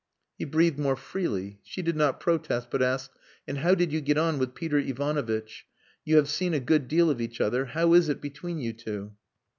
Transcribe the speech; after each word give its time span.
He 0.39 0.45
breathed 0.45 0.79
more 0.79 0.95
freely; 0.95 1.59
she 1.61 1.83
did 1.83 1.95
not 1.95 2.19
protest, 2.19 2.69
but 2.71 2.81
asked, 2.81 3.11
"And 3.47 3.59
how 3.59 3.75
did 3.75 3.93
you 3.93 4.01
get 4.01 4.17
on 4.17 4.39
with 4.39 4.55
Peter 4.55 4.79
Ivanovitch? 4.79 5.67
You 6.05 6.15
have 6.15 6.27
seen 6.27 6.55
a 6.55 6.59
good 6.59 6.87
deal 6.87 7.11
of 7.11 7.21
each 7.21 7.39
other. 7.39 7.65
How 7.65 7.93
is 7.93 8.09
it 8.09 8.19
between 8.19 8.57
you 8.57 8.73
two?" 8.73 9.11